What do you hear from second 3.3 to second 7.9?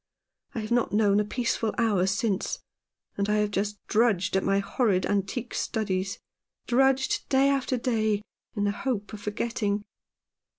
have just drudged at my horrid antique studies— drudged day after